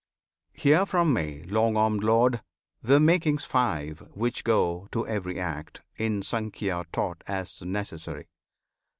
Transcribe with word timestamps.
Hear 0.53 0.87
from 0.87 1.13
me, 1.13 1.43
Long 1.43 1.77
armed 1.77 2.03
Lord! 2.03 2.41
the 2.81 2.99
makings 2.99 3.45
five 3.45 3.99
Which 4.15 4.43
go 4.43 4.87
to 4.91 5.05
every 5.07 5.39
act, 5.39 5.83
in 5.95 6.23
Sankhya 6.23 6.85
taught 6.91 7.23
As 7.27 7.61
necessary. 7.61 8.25